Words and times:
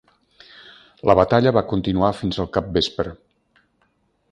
La 1.09 1.15
batalla 1.19 1.53
va 1.59 1.63
continuar 1.73 2.11
fins 2.23 2.41
al 2.45 2.51
capvespre. 2.59 3.17